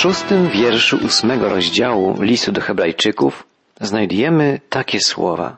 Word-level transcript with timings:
szóstym 0.00 0.48
wierszu 0.48 0.98
ósmego 1.04 1.48
rozdziału 1.48 2.22
listu 2.22 2.52
do 2.52 2.60
Hebrajczyków 2.60 3.46
znajdujemy 3.80 4.60
takie 4.68 5.00
słowa. 5.00 5.56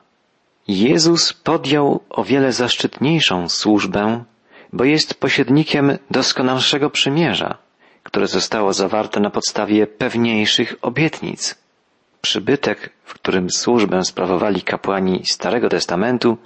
Jezus 0.69 1.33
podjął 1.33 2.01
o 2.11 2.25
wiele 2.25 2.53
zaszczytniejszą 2.53 3.49
służbę, 3.49 4.25
bo 4.73 4.85
jest 4.85 5.15
pośrednikiem 5.15 5.99
doskonalszego 6.11 6.91
przymierza, 6.91 7.59
które 8.03 8.27
zostało 8.27 8.73
zawarte 8.73 9.21
na 9.21 9.31
podstawie 9.31 9.87
pewniejszych 9.87 10.75
obietnic. 10.83 11.55
Przybytek, 12.21 12.91
w 13.05 13.15
którym 13.15 13.51
służbę 13.51 14.05
sprawowali 14.05 14.63
kapłani 14.63 15.23
Starego 15.25 15.69
Testamentu, 15.69 16.37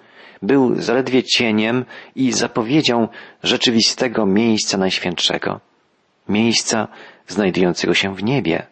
był 0.42 0.74
zaledwie 0.82 1.22
cieniem 1.22 1.84
i 2.16 2.32
zapowiedzią 2.32 3.08
rzeczywistego 3.42 4.26
miejsca 4.26 4.78
najświętszego, 4.78 5.60
miejsca 6.28 6.88
znajdującego 7.28 7.94
się 7.94 8.14
w 8.14 8.22
niebie. 8.22 8.66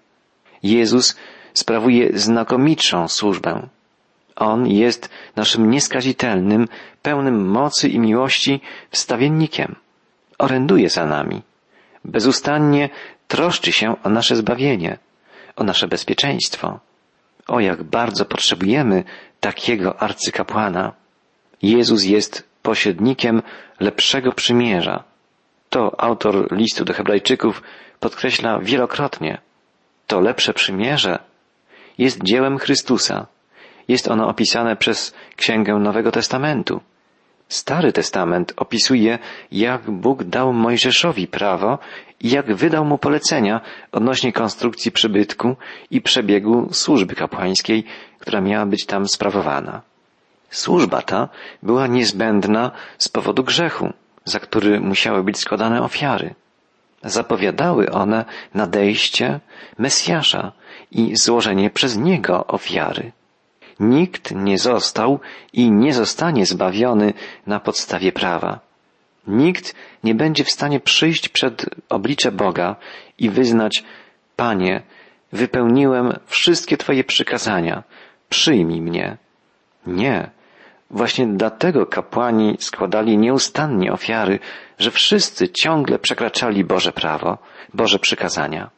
Jezus 0.62 1.16
sprawuje 1.54 2.18
znakomitszą 2.18 3.08
służbę. 3.08 3.68
On 4.36 4.66
jest 4.66 5.10
naszym 5.36 5.70
nieskazitelnym, 5.70 6.68
pełnym 7.02 7.46
mocy 7.48 7.88
i 7.88 7.98
miłości 7.98 8.60
wstawiennikiem. 8.90 9.76
Oręduje 10.38 10.90
za 10.90 11.06
nami. 11.06 11.42
Bezustannie 12.04 12.88
troszczy 13.28 13.72
się 13.72 14.02
o 14.02 14.08
nasze 14.08 14.36
zbawienie, 14.36 14.98
o 15.56 15.64
nasze 15.64 15.88
bezpieczeństwo. 15.88 16.80
O 17.46 17.60
jak 17.60 17.82
bardzo 17.82 18.24
potrzebujemy 18.24 19.04
takiego 19.40 20.02
arcykapłana. 20.02 20.92
Jezus 21.62 22.04
jest 22.04 22.48
pośrednikiem 22.62 23.42
lepszego 23.80 24.32
przymierza. 24.32 25.04
To 25.74 26.00
autor 26.00 26.52
listu 26.52 26.84
do 26.84 26.92
Hebrajczyków 26.92 27.62
podkreśla 28.00 28.58
wielokrotnie. 28.58 29.40
To 30.06 30.20
lepsze 30.20 30.54
przymierze 30.54 31.18
jest 31.98 32.22
dziełem 32.22 32.58
Chrystusa. 32.58 33.26
Jest 33.88 34.08
ono 34.08 34.28
opisane 34.28 34.76
przez 34.76 35.14
Księgę 35.36 35.74
Nowego 35.74 36.12
Testamentu. 36.12 36.80
Stary 37.48 37.92
Testament 37.92 38.52
opisuje, 38.56 39.18
jak 39.52 39.90
Bóg 39.90 40.24
dał 40.24 40.52
Mojżeszowi 40.52 41.26
prawo 41.26 41.78
i 42.20 42.30
jak 42.30 42.54
wydał 42.54 42.84
mu 42.84 42.98
polecenia 42.98 43.60
odnośnie 43.92 44.32
konstrukcji 44.32 44.92
przybytku 44.92 45.56
i 45.90 46.00
przebiegu 46.00 46.68
służby 46.72 47.14
kapłańskiej, 47.14 47.84
która 48.18 48.40
miała 48.40 48.66
być 48.66 48.86
tam 48.86 49.08
sprawowana. 49.08 49.82
Służba 50.50 51.02
ta 51.02 51.28
była 51.62 51.86
niezbędna 51.86 52.70
z 52.98 53.08
powodu 53.08 53.44
grzechu, 53.44 53.92
za 54.24 54.40
który 54.40 54.80
musiały 54.80 55.22
być 55.22 55.38
składane 55.38 55.82
ofiary. 55.82 56.34
Zapowiadały 57.02 57.90
one 57.90 58.24
nadejście 58.54 59.40
Mesjasza 59.78 60.52
i 60.90 61.16
złożenie 61.16 61.70
przez 61.70 61.96
Niego 61.96 62.46
ofiary. 62.46 63.12
Nikt 63.80 64.34
nie 64.34 64.58
został 64.58 65.20
i 65.52 65.70
nie 65.70 65.94
zostanie 65.94 66.46
zbawiony 66.46 67.12
na 67.46 67.60
podstawie 67.60 68.12
prawa. 68.12 68.60
Nikt 69.26 69.74
nie 70.04 70.14
będzie 70.14 70.44
w 70.44 70.50
stanie 70.50 70.80
przyjść 70.80 71.28
przed 71.28 71.66
oblicze 71.88 72.32
Boga 72.32 72.76
i 73.18 73.30
wyznać, 73.30 73.84
Panie, 74.36 74.82
wypełniłem 75.32 76.18
wszystkie 76.26 76.76
Twoje 76.76 77.04
przykazania, 77.04 77.82
przyjmij 78.28 78.80
mnie. 78.80 79.16
Nie. 79.86 80.30
Właśnie 80.94 81.26
dlatego 81.26 81.86
kapłani 81.86 82.56
składali 82.58 83.18
nieustannie 83.18 83.92
ofiary, 83.92 84.38
że 84.78 84.90
wszyscy 84.90 85.48
ciągle 85.48 85.98
przekraczali 85.98 86.64
Boże 86.64 86.92
prawo, 86.92 87.38
Boże 87.74 87.98
przykazania. 87.98 88.70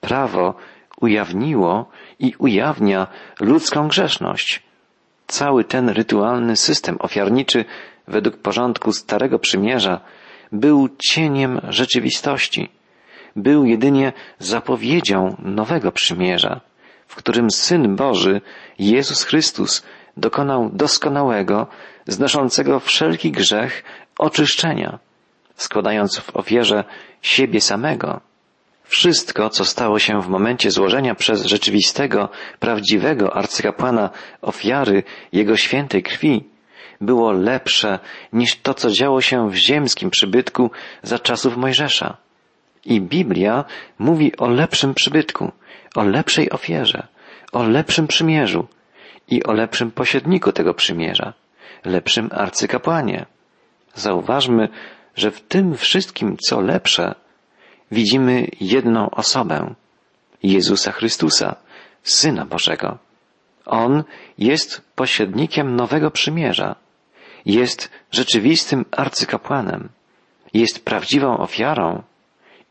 Prawo 0.00 0.54
ujawniło 1.00 1.90
i 2.18 2.34
ujawnia 2.38 3.06
ludzką 3.40 3.88
grzeszność. 3.88 4.62
Cały 5.26 5.64
ten 5.64 5.88
rytualny 5.88 6.56
system 6.56 6.96
ofiarniczy 6.98 7.64
według 8.08 8.36
porządku 8.36 8.92
Starego 8.92 9.38
Przymierza 9.38 10.00
był 10.52 10.88
cieniem 10.98 11.60
rzeczywistości. 11.68 12.68
Był 13.36 13.64
jedynie 13.64 14.12
zapowiedzią 14.38 15.36
Nowego 15.38 15.92
Przymierza, 15.92 16.60
w 17.06 17.16
którym 17.16 17.50
Syn 17.50 17.96
Boży, 17.96 18.40
Jezus 18.78 19.24
Chrystus, 19.24 19.82
dokonał 20.18 20.70
doskonałego, 20.72 21.66
znoszącego 22.06 22.80
wszelki 22.80 23.32
grzech 23.32 23.84
oczyszczenia, 24.18 24.98
składając 25.56 26.18
w 26.18 26.36
ofierze 26.36 26.84
siebie 27.22 27.60
samego. 27.60 28.20
Wszystko, 28.84 29.50
co 29.50 29.64
stało 29.64 29.98
się 29.98 30.22
w 30.22 30.28
momencie 30.28 30.70
złożenia 30.70 31.14
przez 31.14 31.44
rzeczywistego, 31.44 32.28
prawdziwego 32.58 33.36
arcykapłana 33.36 34.10
ofiary 34.42 35.02
Jego 35.32 35.56
świętej 35.56 36.02
krwi, 36.02 36.44
było 37.00 37.32
lepsze 37.32 37.98
niż 38.32 38.60
to, 38.60 38.74
co 38.74 38.90
działo 38.90 39.20
się 39.20 39.50
w 39.50 39.54
ziemskim 39.54 40.10
przybytku 40.10 40.70
za 41.02 41.18
czasów 41.18 41.56
Mojżesza. 41.56 42.16
I 42.84 43.00
Biblia 43.00 43.64
mówi 43.98 44.36
o 44.36 44.48
lepszym 44.48 44.94
przybytku, 44.94 45.52
o 45.96 46.02
lepszej 46.04 46.50
ofierze, 46.50 47.06
o 47.52 47.62
lepszym 47.62 48.06
przymierzu 48.06 48.68
i 49.28 49.44
o 49.44 49.52
lepszym 49.52 49.90
pośredniku 49.90 50.52
tego 50.52 50.74
przymierza, 50.74 51.32
lepszym 51.84 52.28
arcykapłanie. 52.32 53.26
Zauważmy, 53.94 54.68
że 55.16 55.30
w 55.30 55.40
tym 55.40 55.76
wszystkim, 55.76 56.36
co 56.36 56.60
lepsze, 56.60 57.14
widzimy 57.90 58.46
jedną 58.60 59.10
osobę, 59.10 59.74
Jezusa 60.42 60.92
Chrystusa, 60.92 61.56
Syna 62.02 62.46
Bożego. 62.46 62.98
On 63.66 64.04
jest 64.38 64.82
pośrednikiem 64.94 65.76
nowego 65.76 66.10
przymierza, 66.10 66.76
jest 67.46 67.90
rzeczywistym 68.10 68.84
arcykapłanem, 68.90 69.88
jest 70.54 70.84
prawdziwą 70.84 71.38
ofiarą 71.38 72.02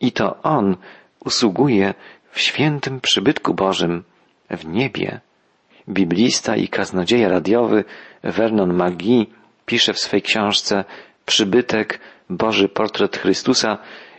i 0.02 0.12
to 0.12 0.42
On 0.44 0.78
usługuje 1.26 1.94
w 2.32 2.40
świętym 2.40 3.02
przybytku 3.02 3.54
Bożym 3.54 4.04
w 4.50 4.66
niebie. 4.66 5.20
Biblista 5.90 6.56
i 6.56 6.68
kaznodzieja 6.68 7.30
radiowy 7.30 7.84
Vernon 8.24 8.74
McGee 8.74 9.28
pisze 9.66 9.94
w 9.94 10.00
swej 10.00 10.22
książce 10.22 10.86
Przybytek 11.26 12.00
Boży 12.30 12.70
Portret 12.70 13.18
Chrystusa 13.18 13.78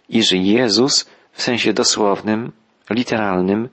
iż 0.08 0.32
Jezus 0.32 1.10
w 1.32 1.42
sensie 1.42 1.72
dosłownym, 1.72 2.52
literalnym, 2.90 3.68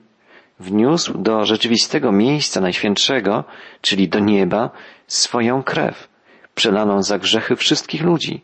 wniósł 0.60 1.18
do 1.18 1.44
rzeczywistego 1.44 2.12
miejsca 2.12 2.60
najświętszego, 2.60 3.44
czyli 3.80 4.08
do 4.08 4.18
nieba, 4.18 4.70
swoją 5.06 5.62
krew, 5.62 6.08
przelaną 6.54 7.02
za 7.02 7.18
grzechy 7.18 7.56
wszystkich 7.56 8.02
ludzi. 8.02 8.40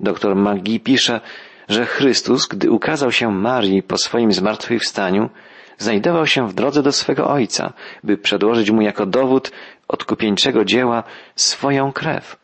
Doktor 0.00 0.36
Maggi 0.36 0.80
pisze, 0.80 1.20
że 1.68 1.86
Chrystus, 1.86 2.46
gdy 2.46 2.70
ukazał 2.70 3.12
się 3.12 3.30
Marii 3.32 3.82
po 3.82 3.98
swoim 3.98 4.32
zmartwychwstaniu, 4.32 5.30
znajdował 5.78 6.26
się 6.26 6.48
w 6.48 6.54
drodze 6.54 6.82
do 6.82 6.92
swego 6.92 7.30
Ojca, 7.30 7.72
by 8.04 8.16
przedłożyć 8.16 8.70
mu 8.70 8.82
jako 8.82 9.06
dowód 9.06 9.50
odkupieńczego 9.88 10.64
dzieła 10.64 11.02
swoją 11.36 11.92
krew. 11.92 12.36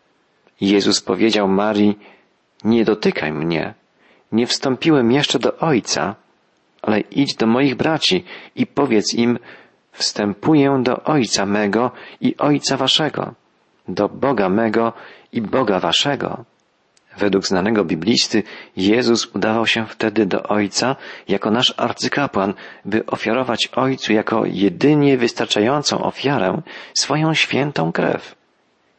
Jezus 0.61 1.00
powiedział 1.00 1.49
Marii, 1.49 1.99
nie 2.65 2.84
dotykaj 2.84 3.33
mnie, 3.33 3.75
nie 4.33 4.47
wstąpiłem 4.47 5.12
jeszcze 5.12 5.39
do 5.39 5.59
Ojca, 5.59 6.15
ale 6.83 7.00
idź 7.00 7.34
do 7.34 7.47
moich 7.47 7.75
braci 7.75 8.25
i 8.56 8.67
powiedz 8.67 9.15
im, 9.15 9.39
wstępuję 9.93 10.81
do 10.83 11.03
Ojca 11.05 11.47
mego 11.47 11.91
i 12.21 12.37
Ojca 12.37 12.77
waszego, 12.77 13.34
do 13.89 14.09
Boga 14.09 14.49
mego 14.49 14.93
i 15.33 15.43
Boga 15.43 15.81
waszego. 15.81 16.45
Według 17.19 17.47
znanego 17.47 17.85
biblisty 17.85 18.43
Jezus 18.77 19.27
udawał 19.27 19.67
się 19.67 19.87
wtedy 19.87 20.27
do 20.27 20.43
Ojca 20.43 20.97
jako 21.29 21.51
nasz 21.51 21.75
arcykapłan, 21.77 22.55
by 22.85 23.07
ofiarować 23.07 23.69
Ojcu 23.77 24.13
jako 24.13 24.45
jedynie 24.47 25.19
wystarczającą 25.19 26.03
ofiarę 26.03 26.63
swoją 26.99 27.34
świętą 27.34 27.93
krew. 27.93 28.34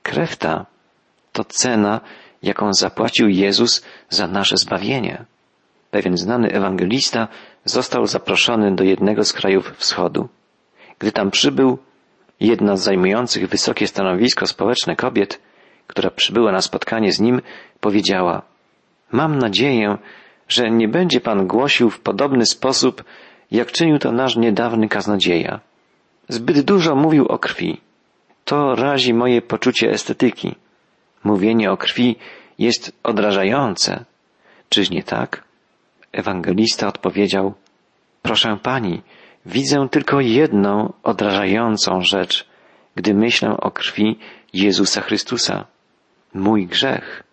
Krew 0.03 0.37
ta 0.37 0.65
to 1.31 1.43
cena, 1.43 2.01
jaką 2.43 2.73
zapłacił 2.73 3.27
Jezus 3.29 3.85
za 4.09 4.27
nasze 4.27 4.57
zbawienie. 4.57 5.25
Pewien 5.91 6.17
znany 6.17 6.51
ewangelista 6.51 7.27
został 7.65 8.07
zaproszony 8.07 8.75
do 8.75 8.83
jednego 8.83 9.23
z 9.23 9.33
krajów 9.33 9.73
wschodu. 9.77 10.29
Gdy 10.99 11.11
tam 11.11 11.31
przybył, 11.31 11.77
jedna 12.39 12.77
z 12.77 12.83
zajmujących 12.83 13.49
wysokie 13.49 13.87
stanowisko 13.87 14.47
społeczne 14.47 14.95
kobiet, 14.95 15.39
która 15.87 16.11
przybyła 16.11 16.51
na 16.51 16.61
spotkanie 16.61 17.11
z 17.11 17.19
nim, 17.19 17.41
powiedziała 17.79 18.41
Mam 19.11 19.37
nadzieję, 19.37 19.97
że 20.47 20.71
nie 20.71 20.87
będzie 20.87 21.21
pan 21.21 21.47
głosił 21.47 21.89
w 21.89 21.99
podobny 21.99 22.45
sposób, 22.45 23.03
jak 23.51 23.71
czynił 23.71 23.99
to 23.99 24.11
nasz 24.11 24.35
niedawny 24.35 24.87
kaznodzieja. 24.87 25.59
Zbyt 26.29 26.61
dużo 26.61 26.95
mówił 26.95 27.25
o 27.25 27.39
krwi. 27.39 27.81
To 28.45 28.75
razi 28.75 29.13
moje 29.13 29.41
poczucie 29.41 29.89
estetyki. 29.89 30.55
Mówienie 31.23 31.71
o 31.71 31.77
krwi 31.77 32.15
jest 32.59 32.99
odrażające. 33.03 34.05
Czyż 34.69 34.89
nie 34.89 35.03
tak? 35.03 35.43
Ewangelista 36.11 36.87
odpowiedział, 36.87 37.53
Proszę 38.21 38.57
pani, 38.63 39.01
widzę 39.45 39.87
tylko 39.91 40.21
jedną 40.21 40.93
odrażającą 41.03 42.01
rzecz, 42.01 42.47
gdy 42.95 43.13
myślę 43.13 43.57
o 43.57 43.71
krwi 43.71 44.19
Jezusa 44.53 45.01
Chrystusa. 45.01 45.65
Mój 46.35 46.67
grzech. 46.67 47.23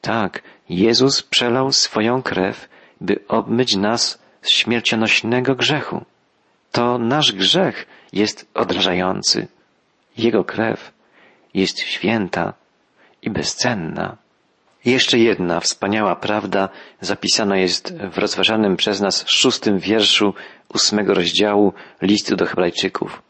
Tak, 0.00 0.42
Jezus 0.68 1.22
przelał 1.22 1.72
swoją 1.72 2.22
krew, 2.22 2.68
by 3.00 3.20
obmyć 3.28 3.76
nas 3.76 4.22
z 4.42 4.50
śmiercionośnego 4.50 5.54
grzechu. 5.54 6.04
To 6.72 6.98
nasz 6.98 7.32
grzech 7.32 7.86
jest 8.12 8.50
odrażający. 8.54 9.48
Jego 10.18 10.44
krew 10.44 10.92
jest 11.54 11.80
święta 11.80 12.52
i 13.22 13.30
bezcenna. 13.30 14.16
Jeszcze 14.84 15.18
jedna 15.18 15.60
wspaniała 15.60 16.16
prawda 16.16 16.68
zapisana 17.00 17.56
jest 17.56 17.94
w 17.98 18.18
rozważanym 18.18 18.76
przez 18.76 19.00
nas 19.00 19.24
szóstym 19.28 19.78
wierszu 19.78 20.34
ósmego 20.74 21.14
rozdziału 21.14 21.72
listu 22.02 22.36
do 22.36 22.46
Hebrajczyków. 22.46 23.22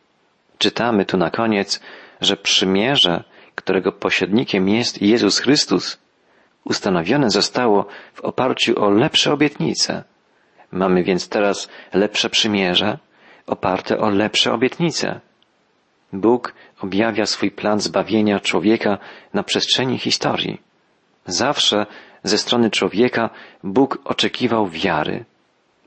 Czytamy 0.59 1.05
tu 1.05 1.17
na 1.17 1.31
koniec, 1.31 1.81
że 2.21 2.37
przymierze, 2.37 3.25
którego 3.57 3.93
pośrednikiem 3.93 4.69
jest 4.69 5.03
Jezus 5.03 5.39
Chrystus, 5.39 5.99
ustanowione 6.65 7.31
zostało 7.31 7.87
w 8.15 8.21
oparciu 8.21 8.85
o 8.85 8.91
lepsze 8.91 9.33
obietnice. 9.33 10.05
Mamy 10.73 11.03
więc 11.03 11.29
teraz 11.29 11.69
lepsze 11.95 12.31
przymierze, 12.31 12.99
oparte 13.47 13.99
o 13.99 14.11
lepsze 14.11 14.53
obietnice. 14.53 15.21
Bóg 16.13 16.55
objawia 16.81 17.27
swój 17.27 17.51
plan 17.51 17.81
zbawienia 17.81 18.41
człowieka 18.41 18.99
na 19.35 19.43
przestrzeni 19.43 19.99
historii. 19.99 20.61
Zawsze 21.27 21.87
ze 22.23 22.39
strony 22.39 22.71
człowieka 22.71 23.31
Bóg 23.65 23.99
oczekiwał 24.05 24.69
wiary. 24.69 25.25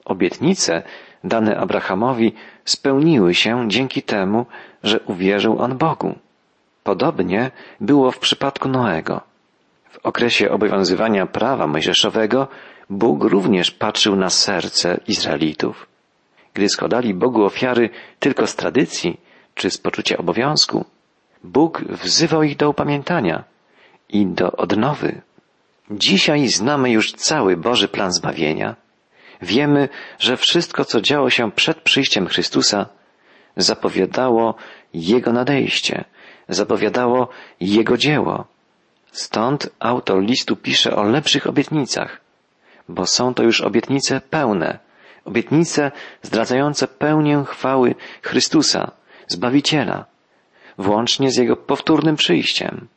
Obietnice 0.05 0.83
dane 1.23 1.57
Abrahamowi 1.57 2.33
spełniły 2.65 3.33
się 3.35 3.65
dzięki 3.67 4.01
temu, 4.01 4.45
że 4.83 4.99
uwierzył 4.99 5.61
on 5.61 5.77
Bogu. 5.77 6.15
Podobnie 6.83 7.51
było 7.81 8.11
w 8.11 8.19
przypadku 8.19 8.69
Noego. 8.69 9.21
W 9.89 9.99
okresie 10.03 10.51
obowiązywania 10.51 11.25
prawa 11.25 11.67
mojżeszowego 11.67 12.47
Bóg 12.89 13.23
również 13.23 13.71
patrzył 13.71 14.15
na 14.15 14.29
serce 14.29 14.99
Izraelitów. 15.07 15.87
Gdy 16.53 16.69
składali 16.69 17.13
Bogu 17.13 17.43
ofiary 17.43 17.89
tylko 18.19 18.47
z 18.47 18.55
tradycji 18.55 19.19
czy 19.55 19.71
z 19.71 19.77
poczucia 19.77 20.17
obowiązku, 20.17 20.85
Bóg 21.43 21.81
wzywał 21.81 22.43
ich 22.43 22.57
do 22.57 22.69
upamiętania 22.69 23.43
i 24.09 24.25
do 24.25 24.51
odnowy. 24.51 25.21
Dzisiaj 25.91 26.47
znamy 26.47 26.91
już 26.91 27.13
cały 27.13 27.57
Boży 27.57 27.87
plan 27.87 28.11
zbawienia. 28.11 28.75
Wiemy, 29.41 29.89
że 30.19 30.37
wszystko, 30.37 30.85
co 30.85 31.01
działo 31.01 31.29
się 31.29 31.51
przed 31.51 31.81
przyjściem 31.81 32.27
Chrystusa, 32.27 32.85
zapowiadało 33.57 34.55
Jego 34.93 35.33
nadejście, 35.33 36.05
zapowiadało 36.49 37.27
Jego 37.59 37.97
dzieło. 37.97 38.45
Stąd 39.11 39.69
autor 39.79 40.21
listu 40.21 40.55
pisze 40.55 40.95
o 40.95 41.03
lepszych 41.03 41.47
obietnicach, 41.47 42.21
bo 42.89 43.05
są 43.05 43.33
to 43.33 43.43
już 43.43 43.61
obietnice 43.61 44.21
pełne, 44.21 44.79
obietnice 45.25 45.91
zdradzające 46.21 46.87
pełnię 46.87 47.43
chwały 47.47 47.95
Chrystusa, 48.21 48.91
Zbawiciela, 49.27 50.05
włącznie 50.77 51.31
z 51.31 51.37
Jego 51.37 51.55
powtórnym 51.55 52.15
przyjściem. 52.15 52.87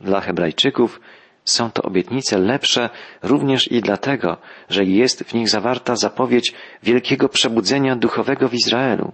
Dla 0.00 0.20
Hebrajczyków 0.20 1.00
są 1.44 1.70
to 1.70 1.82
obietnice 1.82 2.38
lepsze 2.38 2.90
również 3.22 3.72
i 3.72 3.80
dlatego, 3.80 4.36
że 4.68 4.84
jest 4.84 5.24
w 5.24 5.34
nich 5.34 5.48
zawarta 5.48 5.96
zapowiedź 5.96 6.54
wielkiego 6.82 7.28
przebudzenia 7.28 7.96
duchowego 7.96 8.48
w 8.48 8.54
Izraelu, 8.54 9.12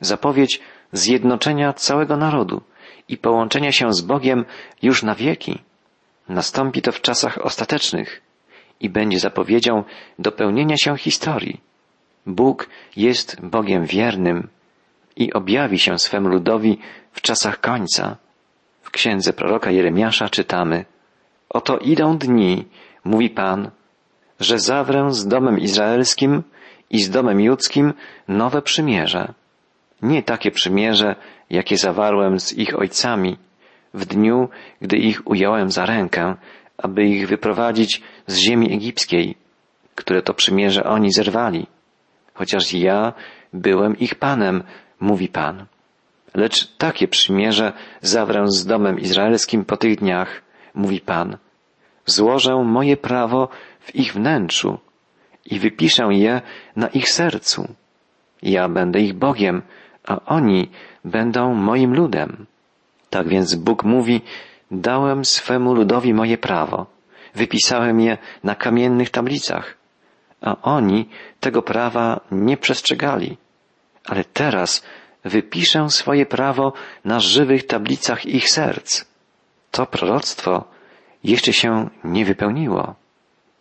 zapowiedź 0.00 0.60
zjednoczenia 0.92 1.72
całego 1.72 2.16
narodu 2.16 2.62
i 3.08 3.16
połączenia 3.16 3.72
się 3.72 3.92
z 3.92 4.00
Bogiem 4.00 4.44
już 4.82 5.02
na 5.02 5.14
wieki. 5.14 5.58
Nastąpi 6.28 6.82
to 6.82 6.92
w 6.92 7.00
czasach 7.00 7.38
ostatecznych 7.38 8.22
i 8.80 8.90
będzie 8.90 9.18
zapowiedzią 9.18 9.84
dopełnienia 10.18 10.76
się 10.76 10.96
historii. 10.96 11.60
Bóg 12.26 12.68
jest 12.96 13.40
Bogiem 13.40 13.84
wiernym 13.84 14.48
i 15.16 15.32
objawi 15.32 15.78
się 15.78 15.98
swemu 15.98 16.28
ludowi 16.28 16.78
w 17.12 17.20
czasach 17.20 17.60
końca. 17.60 18.16
W 18.82 18.90
księdze 18.90 19.32
proroka 19.32 19.70
Jeremiasza 19.70 20.28
czytamy 20.28 20.84
Oto 21.48 21.78
idą 21.78 22.18
dni, 22.18 22.64
mówi 23.04 23.30
Pan, 23.30 23.70
że 24.40 24.58
zawrę 24.58 25.12
z 25.12 25.26
domem 25.26 25.58
izraelskim 25.58 26.42
i 26.90 27.02
z 27.02 27.10
domem 27.10 27.40
judzkim 27.40 27.94
nowe 28.28 28.62
przymierze. 28.62 29.32
Nie 30.02 30.22
takie 30.22 30.50
przymierze, 30.50 31.16
jakie 31.50 31.76
zawarłem 31.76 32.40
z 32.40 32.52
ich 32.52 32.78
ojcami 32.78 33.36
w 33.94 34.04
dniu, 34.04 34.48
gdy 34.80 34.96
ich 34.96 35.26
ująłem 35.26 35.70
za 35.70 35.86
rękę, 35.86 36.34
aby 36.78 37.04
ich 37.04 37.28
wyprowadzić 37.28 38.02
z 38.26 38.36
ziemi 38.36 38.72
egipskiej, 38.72 39.36
które 39.94 40.22
to 40.22 40.34
przymierze 40.34 40.84
oni 40.84 41.12
zerwali. 41.12 41.66
Chociaż 42.34 42.74
ja 42.74 43.12
byłem 43.52 43.98
ich 43.98 44.14
Panem, 44.14 44.62
mówi 45.00 45.28
Pan. 45.28 45.66
Lecz 46.34 46.76
takie 46.76 47.08
przymierze 47.08 47.72
zawrę 48.02 48.44
z 48.48 48.66
domem 48.66 48.98
izraelskim 48.98 49.64
po 49.64 49.76
tych 49.76 49.96
dniach, 49.96 50.42
mówi 50.74 51.00
Pan. 51.00 51.36
Złożę 52.06 52.54
moje 52.64 52.96
prawo 52.96 53.48
w 53.80 53.94
ich 53.94 54.12
wnętrzu 54.12 54.78
i 55.46 55.58
wypiszę 55.58 56.08
je 56.10 56.40
na 56.76 56.88
ich 56.88 57.08
sercu. 57.08 57.68
Ja 58.42 58.68
będę 58.68 59.00
ich 59.00 59.14
Bogiem, 59.14 59.62
a 60.04 60.20
oni 60.26 60.70
będą 61.04 61.54
moim 61.54 61.94
ludem. 61.94 62.46
Tak 63.10 63.28
więc 63.28 63.54
Bóg 63.54 63.84
mówi, 63.84 64.20
dałem 64.70 65.24
swemu 65.24 65.74
ludowi 65.74 66.14
moje 66.14 66.38
prawo, 66.38 66.86
wypisałem 67.34 68.00
je 68.00 68.18
na 68.44 68.54
kamiennych 68.54 69.10
tablicach, 69.10 69.76
a 70.40 70.56
oni 70.62 71.08
tego 71.40 71.62
prawa 71.62 72.20
nie 72.32 72.56
przestrzegali. 72.56 73.36
Ale 74.04 74.24
teraz 74.24 74.84
wypiszę 75.24 75.90
swoje 75.90 76.26
prawo 76.26 76.72
na 77.04 77.20
żywych 77.20 77.66
tablicach 77.66 78.26
ich 78.26 78.50
serc. 78.50 79.04
To 79.70 79.86
proroctwo 79.86 80.64
jeszcze 81.24 81.52
się 81.52 81.90
nie 82.04 82.24
wypełniło. 82.24 82.94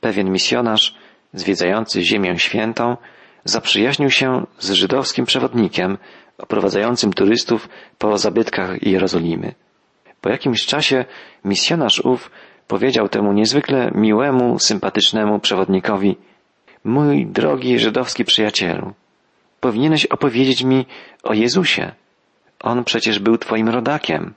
Pewien 0.01 0.31
misjonarz, 0.31 0.95
zwiedzający 1.33 2.01
Ziemię 2.01 2.39
Świętą, 2.39 2.97
zaprzyjaźnił 3.43 4.09
się 4.09 4.45
z 4.59 4.71
żydowskim 4.71 5.25
przewodnikiem 5.25 5.97
oprowadzającym 6.37 7.13
turystów 7.13 7.69
po 7.97 8.17
zabytkach 8.17 8.83
Jerozolimy. 8.83 9.53
Po 10.21 10.29
jakimś 10.29 10.65
czasie 10.65 11.05
misjonarz 11.45 11.99
ów 11.99 12.31
powiedział 12.67 13.09
temu 13.09 13.33
niezwykle 13.33 13.91
miłemu, 13.95 14.59
sympatycznemu 14.59 15.39
przewodnikowi 15.39 16.17
Mój 16.83 17.25
drogi 17.25 17.79
żydowski 17.79 18.25
przyjacielu, 18.25 18.93
powinieneś 19.59 20.05
opowiedzieć 20.05 20.63
mi 20.63 20.85
o 21.23 21.33
Jezusie. 21.33 21.91
On 22.59 22.83
przecież 22.83 23.19
był 23.19 23.37
twoim 23.37 23.69
rodakiem. 23.69 24.33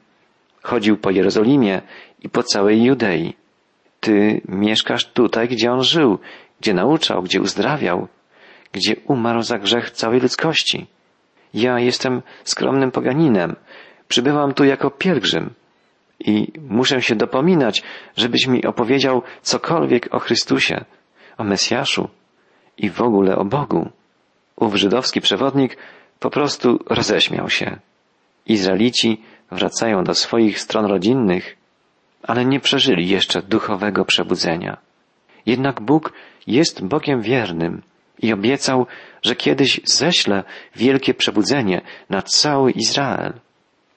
Chodził 0.62 0.96
po 0.96 1.10
Jerozolimie 1.10 1.82
i 2.22 2.28
po 2.28 2.42
całej 2.42 2.82
Judei. 2.82 3.34
Ty 4.00 4.40
mieszkasz 4.48 5.04
tutaj, 5.04 5.48
gdzie 5.48 5.72
on 5.72 5.82
żył, 5.82 6.18
gdzie 6.60 6.74
nauczał, 6.74 7.22
gdzie 7.22 7.40
uzdrawiał, 7.40 8.08
gdzie 8.72 8.96
umarł 9.06 9.42
za 9.42 9.58
grzech 9.58 9.90
całej 9.90 10.20
ludzkości. 10.20 10.86
Ja 11.54 11.78
jestem 11.78 12.22
skromnym 12.44 12.90
poganinem, 12.90 13.56
przybywam 14.08 14.54
tu 14.54 14.64
jako 14.64 14.90
pielgrzym 14.90 15.54
i 16.20 16.52
muszę 16.68 17.02
się 17.02 17.14
dopominać, 17.16 17.82
żebyś 18.16 18.46
mi 18.46 18.64
opowiedział 18.64 19.22
cokolwiek 19.42 20.14
o 20.14 20.18
Chrystusie, 20.18 20.84
o 21.38 21.44
Mesjaszu 21.44 22.08
i 22.78 22.90
w 22.90 23.00
ogóle 23.00 23.36
o 23.36 23.44
Bogu. 23.44 23.90
Ów 24.56 24.74
żydowski 24.74 25.20
przewodnik 25.20 25.76
po 26.20 26.30
prostu 26.30 26.78
roześmiał 26.86 27.50
się. 27.50 27.78
Izraelici 28.46 29.22
wracają 29.50 30.04
do 30.04 30.14
swoich 30.14 30.60
stron 30.60 30.84
rodzinnych, 30.84 31.56
ale 32.22 32.44
nie 32.44 32.60
przeżyli 32.60 33.08
jeszcze 33.08 33.42
duchowego 33.42 34.04
przebudzenia. 34.04 34.76
Jednak 35.46 35.80
Bóg 35.80 36.12
jest 36.46 36.84
Bogiem 36.84 37.20
wiernym 37.20 37.82
i 38.22 38.32
obiecał, 38.32 38.86
że 39.22 39.36
kiedyś 39.36 39.80
ześle 39.84 40.44
wielkie 40.76 41.14
przebudzenie 41.14 41.80
na 42.10 42.22
cały 42.22 42.70
Izrael. 42.70 43.32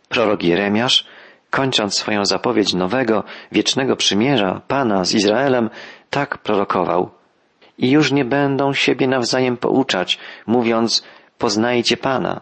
Prorok 0.10 0.44
Jeremiasz, 0.44 1.08
kończąc 1.50 1.94
swoją 1.94 2.26
zapowiedź 2.26 2.74
nowego, 2.74 3.24
wiecznego 3.52 3.96
przymierza 3.96 4.62
Pana 4.68 5.06
z 5.06 5.14
Izraelem, 5.14 5.70
tak 6.10 6.38
prorokował. 6.38 7.12
I 7.78 7.92
już 7.92 8.12
nie 8.12 8.26
będą 8.26 8.74
siebie 8.74 9.08
nawzajem 9.08 9.58
pouczać, 9.58 10.20
mówiąc, 10.48 11.04
poznajcie 11.38 11.98
Pana, 11.98 12.42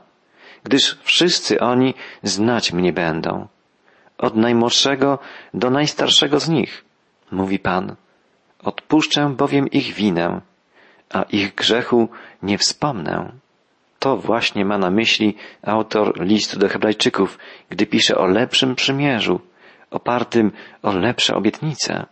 gdyż 0.63 0.97
wszyscy 1.03 1.59
oni 1.59 1.93
znać 2.23 2.73
mnie 2.73 2.93
będą. 2.93 3.47
Od 4.17 4.35
najmłodszego 4.35 5.19
do 5.53 5.69
najstarszego 5.69 6.39
z 6.39 6.49
nich, 6.49 6.85
mówi 7.31 7.59
Pan. 7.59 7.95
Odpuszczę 8.63 9.33
bowiem 9.37 9.67
ich 9.67 9.93
winę, 9.93 10.41
a 11.13 11.23
ich 11.23 11.55
grzechu 11.55 12.09
nie 12.43 12.57
wspomnę. 12.57 13.31
to 14.01 14.17
właśnie 14.17 14.65
ma 14.65 14.77
na 14.77 14.91
myśli 14.91 15.35
autor 15.63 16.21
listu 16.21 16.59
do 16.59 16.69
Hebrajczyków, 16.69 17.37
gdy 17.69 17.85
pisze 17.85 18.17
o 18.17 18.25
lepszym 18.25 18.75
przymierzu, 18.75 19.39
opartym 19.91 20.51
o 20.83 20.93
lepsze 20.93 21.35
obietnice. 21.35 22.05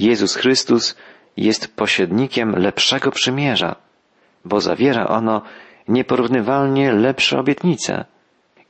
Jezus 0.00 0.36
Chrystus 0.36 0.96
jest 1.36 1.76
pośrednikiem 1.76 2.50
lepszego 2.56 3.10
przymierza, 3.10 3.76
bo 4.44 4.60
zawiera 4.60 5.06
ono 5.06 5.42
nieporównywalnie 5.88 6.92
lepsze 6.92 7.38
obietnice. 7.38 8.04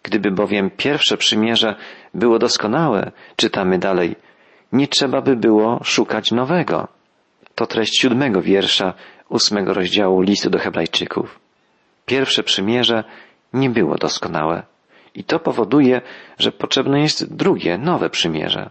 Gdyby 0.02 0.30
bowiem 0.30 0.70
pierwsze 0.70 1.16
przymierze 1.16 1.74
było 2.14 2.38
doskonałe, 2.38 3.12
czytamy 3.36 3.78
dalej, 3.78 4.16
nie 4.72 4.88
trzeba 4.88 5.20
by 5.20 5.36
było 5.36 5.80
szukać 5.84 6.32
nowego. 6.32 6.88
To 7.54 7.66
treść 7.66 8.00
siódmego 8.00 8.42
wiersza 8.42 8.94
ósmego 9.28 9.74
rozdziału 9.74 10.20
listu 10.20 10.50
do 10.50 10.58
Hebrajczyków. 10.58 11.40
Pierwsze 12.06 12.42
przymierze 12.42 13.04
nie 13.52 13.70
było 13.70 13.94
doskonałe 13.94 14.62
i 15.14 15.24
to 15.24 15.40
powoduje, 15.40 16.00
że 16.38 16.52
potrzebne 16.52 17.00
jest 17.00 17.34
drugie, 17.34 17.78
nowe 17.78 18.10
przymierze. 18.10 18.70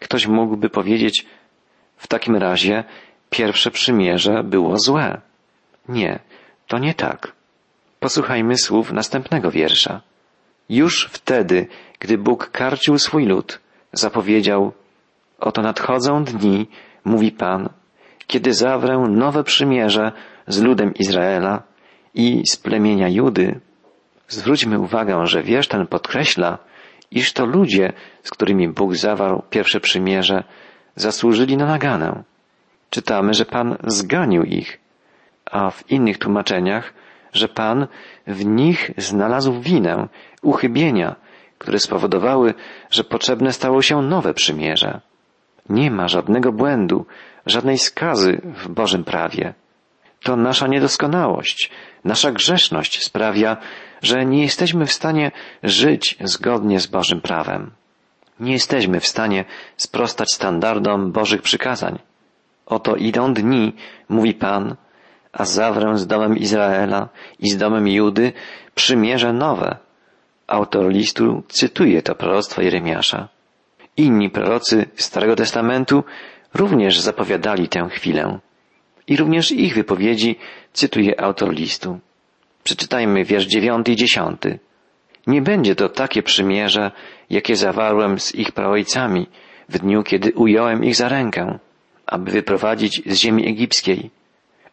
Ktoś 0.00 0.26
mógłby 0.26 0.70
powiedzieć, 0.70 1.26
w 1.96 2.06
takim 2.06 2.36
razie 2.36 2.84
pierwsze 3.30 3.70
przymierze 3.70 4.44
było 4.44 4.78
złe. 4.78 5.20
Nie, 5.88 6.18
to 6.66 6.78
nie 6.78 6.94
tak. 6.94 7.32
Posłuchajmy 8.00 8.56
słów 8.56 8.92
następnego 8.92 9.50
wiersza. 9.50 10.00
Już 10.68 11.08
wtedy, 11.12 11.66
gdy 11.98 12.18
Bóg 12.18 12.50
karcił 12.50 12.98
swój 12.98 13.26
lud, 13.26 13.60
zapowiedział, 13.92 14.72
oto 15.38 15.62
nadchodzą 15.62 16.24
dni, 16.24 16.66
mówi 17.04 17.32
Pan, 17.32 17.68
kiedy 18.26 18.52
zawrę 18.54 18.98
nowe 18.98 19.44
przymierze 19.44 20.12
z 20.46 20.62
ludem 20.62 20.94
Izraela 20.94 21.62
i 22.14 22.42
z 22.50 22.56
plemienia 22.56 23.08
Judy. 23.08 23.60
Zwróćmy 24.28 24.78
uwagę, 24.78 25.26
że 25.26 25.42
wiersz 25.42 25.68
ten 25.68 25.86
podkreśla, 25.86 26.58
iż 27.10 27.32
to 27.32 27.46
ludzie, 27.46 27.92
z 28.22 28.30
którymi 28.30 28.68
Bóg 28.68 28.94
zawarł 28.94 29.42
pierwsze 29.50 29.80
przymierze, 29.80 30.44
zasłużyli 30.96 31.56
na 31.56 31.66
naganę. 31.66 32.22
Czytamy, 32.90 33.34
że 33.34 33.44
Pan 33.44 33.76
zganił 33.84 34.42
ich, 34.42 34.80
a 35.50 35.70
w 35.70 35.90
innych 35.90 36.18
tłumaczeniach, 36.18 36.92
że 37.32 37.48
Pan 37.48 37.86
w 38.26 38.44
nich 38.46 38.90
znalazł 38.96 39.60
winę, 39.60 40.08
uchybienia, 40.42 41.16
które 41.58 41.78
spowodowały, 41.78 42.54
że 42.90 43.04
potrzebne 43.04 43.52
stało 43.52 43.82
się 43.82 44.02
nowe 44.02 44.34
przymierze. 44.34 45.00
Nie 45.68 45.90
ma 45.90 46.08
żadnego 46.08 46.52
błędu, 46.52 47.06
żadnej 47.46 47.78
skazy 47.78 48.40
w 48.44 48.68
Bożym 48.68 49.04
prawie. 49.04 49.54
To 50.22 50.36
nasza 50.36 50.66
niedoskonałość, 50.66 51.70
nasza 52.04 52.32
grzeszność 52.32 53.04
sprawia, 53.04 53.56
że 54.02 54.26
nie 54.26 54.42
jesteśmy 54.42 54.86
w 54.86 54.92
stanie 54.92 55.32
żyć 55.62 56.16
zgodnie 56.20 56.80
z 56.80 56.86
Bożym 56.86 57.20
prawem. 57.20 57.70
Nie 58.40 58.52
jesteśmy 58.52 59.00
w 59.00 59.06
stanie 59.06 59.44
sprostać 59.76 60.32
standardom 60.32 61.12
Bożych 61.12 61.42
przykazań. 61.42 61.98
Oto 62.66 62.96
idą 62.96 63.34
dni, 63.34 63.72
mówi 64.08 64.34
Pan, 64.34 64.76
a 65.32 65.44
zawrę 65.44 65.98
z 65.98 66.06
domem 66.06 66.36
Izraela 66.36 67.08
i 67.38 67.50
z 67.50 67.56
domem 67.56 67.88
Judy 67.88 68.32
przymierze 68.74 69.32
nowe. 69.32 69.76
Autor 70.46 70.88
listu 70.88 71.42
cytuje 71.48 72.02
to 72.02 72.14
proroctwo 72.14 72.62
Jeremiasza. 72.62 73.28
Inni 73.96 74.30
prorocy 74.30 74.86
Starego 74.94 75.36
Testamentu 75.36 76.04
również 76.56 77.00
zapowiadali 77.00 77.68
tę 77.68 77.88
chwilę. 77.90 78.38
I 79.06 79.16
również 79.16 79.52
ich 79.52 79.74
wypowiedzi 79.74 80.38
cytuje 80.72 81.20
autor 81.20 81.54
listu. 81.54 81.98
Przeczytajmy 82.64 83.24
wiersz 83.24 83.46
dziewiąty 83.46 83.92
i 83.92 83.96
dziesiąty. 83.96 84.58
Nie 85.26 85.42
będzie 85.42 85.74
to 85.74 85.88
takie 85.88 86.22
przymierze, 86.22 86.90
jakie 87.30 87.56
zawarłem 87.56 88.20
z 88.20 88.34
ich 88.34 88.52
praojcami 88.52 89.26
w 89.68 89.78
dniu, 89.78 90.02
kiedy 90.02 90.32
ująłem 90.32 90.84
ich 90.84 90.96
za 90.96 91.08
rękę, 91.08 91.58
aby 92.06 92.30
wyprowadzić 92.30 93.02
z 93.06 93.14
ziemi 93.14 93.48
egipskiej. 93.48 94.10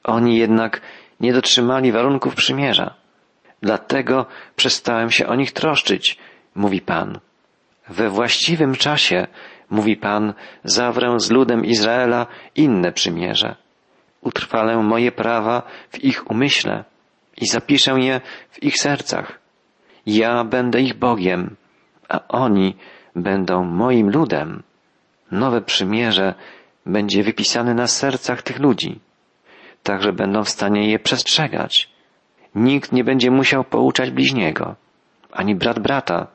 Oni 0.03 0.37
jednak 0.37 0.81
nie 1.19 1.33
dotrzymali 1.33 1.91
warunków 1.91 2.35
przymierza. 2.35 2.93
Dlatego 3.61 4.25
przestałem 4.55 5.11
się 5.11 5.27
o 5.27 5.35
nich 5.35 5.51
troszczyć, 5.51 6.17
mówi 6.55 6.81
Pan. 6.81 7.19
We 7.89 8.09
właściwym 8.09 8.75
czasie, 8.75 9.27
mówi 9.73 9.97
Pan, 9.97 10.33
zawrę 10.63 11.19
z 11.19 11.31
ludem 11.31 11.65
Izraela 11.65 12.27
inne 12.55 12.91
przymierze. 12.91 13.55
Utrwalę 14.21 14.77
moje 14.77 15.11
prawa 15.11 15.63
w 15.91 16.03
ich 16.03 16.31
umyśle 16.31 16.83
i 17.37 17.45
zapiszę 17.47 17.91
je 17.91 18.21
w 18.49 18.63
ich 18.63 18.77
sercach. 18.77 19.39
Ja 20.05 20.43
będę 20.43 20.81
ich 20.81 20.93
Bogiem, 20.93 21.55
a 22.09 22.27
oni 22.27 22.75
będą 23.15 23.63
moim 23.63 24.09
ludem. 24.09 24.63
Nowe 25.31 25.61
przymierze 25.61 26.33
będzie 26.85 27.23
wypisane 27.23 27.73
na 27.73 27.87
sercach 27.87 28.41
tych 28.41 28.59
ludzi, 28.59 28.99
tak 29.83 30.03
że 30.03 30.13
będą 30.13 30.43
w 30.43 30.49
stanie 30.49 30.91
je 30.91 30.99
przestrzegać. 30.99 31.89
Nikt 32.55 32.91
nie 32.91 33.03
będzie 33.03 33.31
musiał 33.31 33.63
pouczać 33.63 34.11
bliźniego, 34.11 34.75
ani 35.31 35.55
brat 35.55 35.79
brata, 35.79 36.27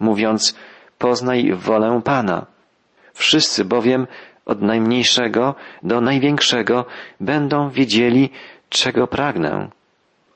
mówiąc, 0.00 0.56
poznaj 0.98 1.52
wolę 1.54 2.00
Pana. 2.04 2.55
Wszyscy 3.16 3.64
bowiem 3.64 4.06
od 4.46 4.62
najmniejszego 4.62 5.54
do 5.82 6.00
największego 6.00 6.84
będą 7.20 7.70
wiedzieli, 7.70 8.30
czego 8.68 9.06
pragnę. 9.06 9.68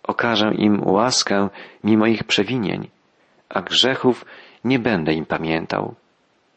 Okażę 0.02 0.54
im 0.54 0.88
łaskę 0.88 1.48
mimo 1.84 2.06
ich 2.06 2.24
przewinień, 2.24 2.88
a 3.48 3.62
grzechów 3.62 4.24
nie 4.64 4.78
będę 4.78 5.12
im 5.12 5.26
pamiętał. 5.26 5.94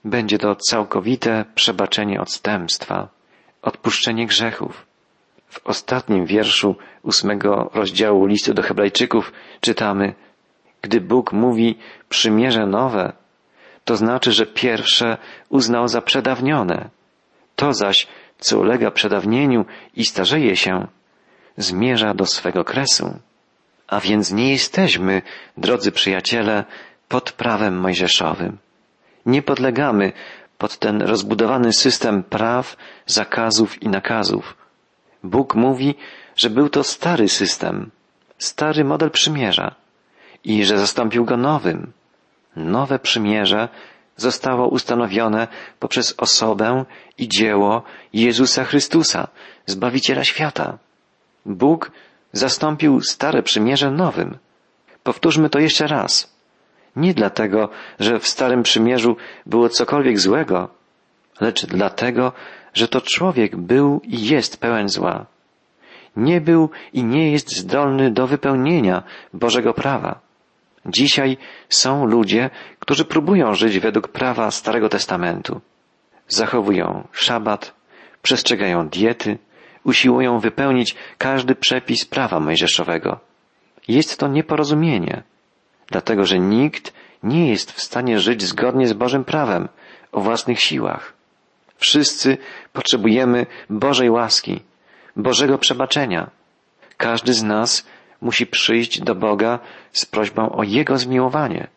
Będzie 0.05 0.37
to 0.37 0.55
całkowite 0.55 1.45
przebaczenie 1.55 2.21
odstępstwa, 2.21 3.07
odpuszczenie 3.61 4.27
grzechów. 4.27 4.85
W 5.49 5.67
ostatnim 5.67 6.25
wierszu 6.25 6.75
ósmego 7.03 7.71
rozdziału 7.73 8.25
listu 8.25 8.53
do 8.53 8.61
Hebrajczyków 8.61 9.33
czytamy, 9.61 10.13
gdy 10.81 11.01
Bóg 11.01 11.33
mówi 11.33 11.77
przymierze 12.09 12.65
nowe, 12.65 13.13
to 13.85 13.95
znaczy, 13.95 14.31
że 14.31 14.45
pierwsze 14.45 15.17
uznał 15.49 15.87
za 15.87 16.01
przedawnione. 16.01 16.89
To 17.55 17.73
zaś, 17.73 18.07
co 18.39 18.59
ulega 18.59 18.91
przedawnieniu 18.91 19.65
i 19.95 20.05
starzeje 20.05 20.55
się, 20.55 20.87
zmierza 21.57 22.13
do 22.13 22.25
swego 22.25 22.63
kresu. 22.63 23.19
A 23.87 23.99
więc 23.99 24.31
nie 24.31 24.51
jesteśmy, 24.51 25.21
drodzy 25.57 25.91
przyjaciele, 25.91 26.65
pod 27.07 27.31
prawem 27.31 27.79
mojżeszowym. 27.79 28.57
Nie 29.25 29.41
podlegamy 29.41 30.11
pod 30.57 30.77
ten 30.77 31.01
rozbudowany 31.01 31.73
system 31.73 32.23
praw, 32.23 32.77
zakazów 33.05 33.83
i 33.83 33.89
nakazów. 33.89 34.57
Bóg 35.23 35.55
mówi, 35.55 35.95
że 36.35 36.49
był 36.49 36.69
to 36.69 36.83
stary 36.83 37.29
system, 37.29 37.91
stary 38.37 38.83
model 38.83 39.11
przymierza 39.11 39.75
i 40.43 40.65
że 40.65 40.77
zastąpił 40.77 41.25
go 41.25 41.37
nowym. 41.37 41.91
Nowe 42.55 42.99
przymierze 42.99 43.69
zostało 44.15 44.67
ustanowione 44.67 45.47
poprzez 45.79 46.15
osobę 46.17 46.85
i 47.17 47.29
dzieło 47.29 47.83
Jezusa 48.13 48.63
Chrystusa, 48.63 49.27
Zbawiciela 49.65 50.23
świata. 50.23 50.77
Bóg 51.45 51.91
zastąpił 52.31 53.01
stare 53.01 53.43
przymierze 53.43 53.91
nowym. 53.91 54.37
Powtórzmy 55.03 55.49
to 55.49 55.59
jeszcze 55.59 55.87
raz. 55.87 56.33
Nie 56.95 57.13
dlatego, 57.13 57.69
że 57.99 58.19
w 58.19 58.27
Starym 58.27 58.63
Przymierzu 58.63 59.15
było 59.45 59.69
cokolwiek 59.69 60.19
złego, 60.19 60.69
lecz 61.41 61.65
dlatego, 61.65 62.31
że 62.73 62.87
to 62.87 63.01
człowiek 63.01 63.55
był 63.55 64.01
i 64.03 64.27
jest 64.27 64.57
pełen 64.57 64.89
zła. 64.89 65.25
Nie 66.15 66.41
był 66.41 66.69
i 66.93 67.03
nie 67.03 67.31
jest 67.31 67.55
zdolny 67.55 68.11
do 68.11 68.27
wypełnienia 68.27 69.03
Bożego 69.33 69.73
prawa. 69.73 70.19
Dzisiaj 70.85 71.37
są 71.69 72.05
ludzie, 72.05 72.49
którzy 72.79 73.05
próbują 73.05 73.53
żyć 73.53 73.79
według 73.79 74.07
prawa 74.07 74.51
Starego 74.51 74.89
Testamentu. 74.89 75.61
Zachowują 76.27 77.07
szabat, 77.11 77.73
przestrzegają 78.21 78.89
diety, 78.89 79.37
usiłują 79.83 80.39
wypełnić 80.39 80.95
każdy 81.17 81.55
przepis 81.55 82.05
prawa 82.05 82.39
mojżeszowego. 82.39 83.19
Jest 83.87 84.19
to 84.19 84.27
nieporozumienie, 84.27 85.23
dlatego 85.87 86.25
że 86.25 86.39
nikt 86.39 86.93
nie 87.23 87.49
jest 87.49 87.71
w 87.71 87.81
stanie 87.81 88.19
żyć 88.19 88.43
zgodnie 88.43 88.87
z 88.87 88.93
Bożym 88.93 89.23
prawem 89.23 89.69
o 90.11 90.21
własnych 90.21 90.59
siłach. 90.59 91.13
Wszyscy 91.77 92.37
potrzebujemy 92.73 93.45
Bożej 93.69 94.09
łaski, 94.09 94.61
Bożego 95.15 95.57
przebaczenia. 95.57 96.29
Każdy 96.97 97.33
z 97.33 97.43
nas 97.43 97.85
musi 98.23 98.45
przyjść 98.47 99.01
do 99.01 99.15
Boga 99.15 99.59
z 99.91 100.05
prośbą 100.05 100.49
o 100.49 100.63
Jego 100.63 100.97
zmiłowanie 100.97 101.67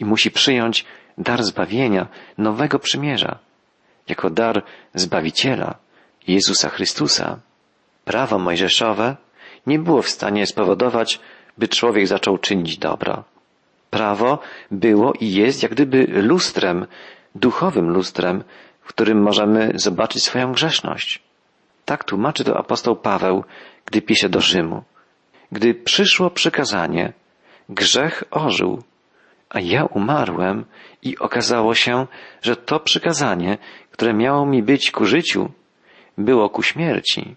i 0.00 0.04
musi 0.04 0.30
przyjąć 0.30 0.84
dar 1.18 1.44
zbawienia, 1.44 2.06
nowego 2.38 2.78
przymierza, 2.78 3.38
jako 4.08 4.30
dar 4.30 4.62
Zbawiciela, 4.94 5.74
Jezusa 6.28 6.68
Chrystusa. 6.68 7.38
Prawo 8.04 8.38
mojżeszowe 8.38 9.16
nie 9.66 9.78
było 9.78 10.02
w 10.02 10.08
stanie 10.08 10.46
spowodować 10.46 11.20
by 11.58 11.68
człowiek 11.68 12.06
zaczął 12.06 12.38
czynić 12.38 12.78
dobro. 12.78 13.24
Prawo 13.90 14.38
było 14.70 15.12
i 15.20 15.32
jest 15.32 15.62
jak 15.62 15.72
gdyby 15.72 16.06
lustrem, 16.06 16.86
duchowym 17.34 17.90
lustrem, 17.90 18.44
w 18.80 18.88
którym 18.88 19.22
możemy 19.22 19.72
zobaczyć 19.74 20.22
swoją 20.24 20.52
grzeszność. 20.52 21.22
Tak 21.84 22.04
tłumaczy 22.04 22.44
to 22.44 22.58
apostoł 22.58 22.96
Paweł, 22.96 23.44
gdy 23.84 24.02
pisze 24.02 24.28
do 24.28 24.40
Rzymu. 24.40 24.82
Gdy 25.52 25.74
przyszło 25.74 26.30
przykazanie, 26.30 27.12
grzech 27.68 28.24
ożył, 28.30 28.82
a 29.48 29.60
ja 29.60 29.84
umarłem 29.84 30.64
i 31.02 31.18
okazało 31.18 31.74
się, 31.74 32.06
że 32.42 32.56
to 32.56 32.80
przykazanie, 32.80 33.58
które 33.90 34.14
miało 34.14 34.46
mi 34.46 34.62
być 34.62 34.90
ku 34.90 35.04
życiu, 35.04 35.50
było 36.18 36.50
ku 36.50 36.62
śmierci. 36.62 37.36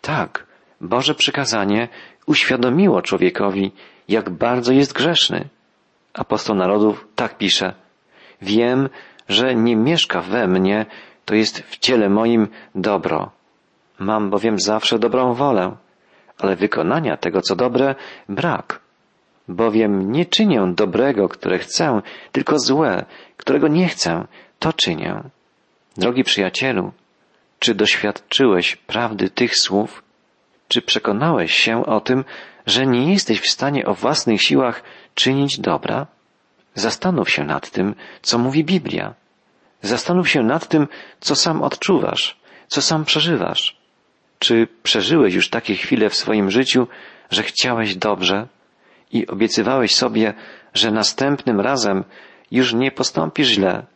Tak, 0.00 0.46
Boże 0.80 1.14
przykazanie 1.14 1.88
uświadomiło 2.26 3.02
człowiekowi, 3.02 3.72
jak 4.08 4.30
bardzo 4.30 4.72
jest 4.72 4.92
grzeszny. 4.92 5.48
Apostoł 6.14 6.56
narodów 6.56 7.08
tak 7.14 7.38
pisze. 7.38 7.74
Wiem, 8.42 8.88
że 9.28 9.54
nie 9.54 9.76
mieszka 9.76 10.20
we 10.20 10.48
mnie, 10.48 10.86
to 11.24 11.34
jest 11.34 11.58
w 11.60 11.78
ciele 11.78 12.08
moim 12.08 12.48
dobro. 12.74 13.30
Mam 13.98 14.30
bowiem 14.30 14.58
zawsze 14.58 14.98
dobrą 14.98 15.34
wolę, 15.34 15.76
ale 16.38 16.56
wykonania 16.56 17.16
tego, 17.16 17.42
co 17.42 17.56
dobre, 17.56 17.94
brak. 18.28 18.80
Bowiem 19.48 20.12
nie 20.12 20.26
czynię 20.26 20.72
dobrego, 20.74 21.28
które 21.28 21.58
chcę, 21.58 22.02
tylko 22.32 22.58
złe, 22.58 23.04
którego 23.36 23.68
nie 23.68 23.88
chcę, 23.88 24.26
to 24.58 24.72
czynię. 24.72 25.22
Drogi 25.96 26.24
przyjacielu, 26.24 26.92
czy 27.58 27.74
doświadczyłeś 27.74 28.76
prawdy 28.76 29.30
tych 29.30 29.56
słów? 29.56 30.02
Czy 30.68 30.82
przekonałeś 30.82 31.54
się 31.54 31.86
o 31.86 32.00
tym, 32.00 32.24
że 32.66 32.86
nie 32.86 33.12
jesteś 33.12 33.40
w 33.40 33.48
stanie 33.48 33.86
o 33.86 33.94
własnych 33.94 34.42
siłach 34.42 34.82
czynić 35.14 35.60
dobra? 35.60 36.06
Zastanów 36.74 37.30
się 37.30 37.44
nad 37.44 37.70
tym, 37.70 37.94
co 38.22 38.38
mówi 38.38 38.64
Biblia. 38.64 39.14
Zastanów 39.82 40.28
się 40.28 40.42
nad 40.42 40.68
tym, 40.68 40.88
co 41.20 41.36
sam 41.36 41.62
odczuwasz, 41.62 42.36
co 42.66 42.82
sam 42.82 43.04
przeżywasz. 43.04 43.77
Czy 44.38 44.68
przeżyłeś 44.82 45.34
już 45.34 45.50
takie 45.50 45.74
chwile 45.74 46.08
w 46.10 46.14
swoim 46.14 46.50
życiu, 46.50 46.86
że 47.30 47.42
chciałeś 47.42 47.96
dobrze 47.96 48.46
i 49.12 49.26
obiecywałeś 49.26 49.94
sobie, 49.94 50.34
że 50.74 50.90
następnym 50.90 51.60
razem 51.60 52.04
już 52.50 52.74
nie 52.74 52.90
postąpisz 52.90 53.48
źle, 53.48 53.86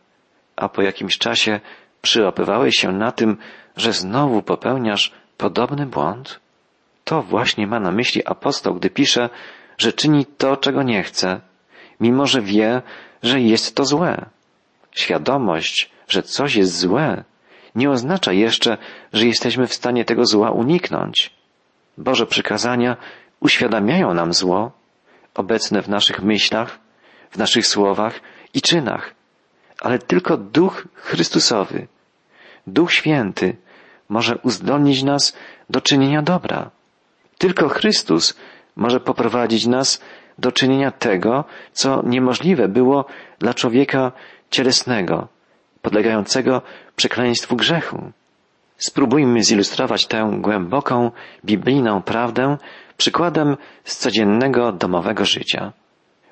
a 0.55 0.69
po 0.69 0.81
jakimś 0.81 1.17
czasie 1.17 1.59
przyłapywałeś 2.01 2.75
się 2.75 2.91
na 2.91 3.11
tym, 3.11 3.37
że 3.77 3.93
znowu 3.93 4.41
popełniasz 4.41 5.11
podobny 5.37 5.85
błąd? 5.85 6.39
To 7.03 7.21
właśnie 7.21 7.67
ma 7.67 7.79
na 7.79 7.91
myśli 7.91 8.25
apostoł, 8.25 8.75
gdy 8.75 8.89
pisze, 8.89 9.29
że 9.77 9.93
czyni 9.93 10.25
to, 10.25 10.57
czego 10.57 10.83
nie 10.83 11.03
chce, 11.03 11.41
mimo 11.99 12.25
że 12.25 12.41
wie, 12.41 12.81
że 13.23 13.41
jest 13.41 13.75
to 13.75 13.85
złe. 13.85 14.25
Świadomość, 14.91 15.91
że 16.07 16.23
coś 16.23 16.55
jest 16.55 16.79
złe, 16.79 17.23
nie 17.75 17.89
oznacza 17.89 18.31
jeszcze, 18.31 18.77
że 19.13 19.27
jesteśmy 19.27 19.67
w 19.67 19.73
stanie 19.73 20.05
tego 20.05 20.25
zła 20.25 20.51
uniknąć. 20.51 21.33
Boże 21.97 22.25
przykazania 22.25 22.97
uświadamiają 23.39 24.13
nam 24.13 24.33
zło, 24.33 24.71
obecne 25.35 25.81
w 25.81 25.89
naszych 25.89 26.23
myślach, 26.23 26.79
w 27.31 27.37
naszych 27.37 27.67
słowach 27.67 28.21
i 28.53 28.61
czynach, 28.61 29.15
ale 29.81 29.99
tylko 29.99 30.37
Duch 30.37 30.87
Chrystusowy, 30.93 31.87
Duch 32.67 32.93
Święty 32.93 33.57
może 34.09 34.37
uzdolnić 34.37 35.03
nas 35.03 35.37
do 35.69 35.81
czynienia 35.81 36.21
dobra. 36.21 36.71
Tylko 37.37 37.69
Chrystus 37.69 38.37
może 38.75 38.99
poprowadzić 38.99 39.65
nas 39.65 40.01
do 40.37 40.51
czynienia 40.51 40.91
tego, 40.91 41.45
co 41.71 42.01
niemożliwe 42.05 42.67
było 42.67 43.05
dla 43.39 43.53
człowieka 43.53 44.11
cielesnego, 44.49 45.27
podlegającego 45.83 46.61
przekleństwu 46.95 47.55
grzechu. 47.55 48.11
Spróbujmy 48.77 49.43
zilustrować 49.43 50.07
tę 50.07 50.19
głęboką, 50.41 51.11
biblijną 51.45 52.01
prawdę 52.01 52.57
przykładem 52.97 53.57
z 53.83 53.97
codziennego 53.97 54.71
domowego 54.71 55.25
życia. 55.25 55.71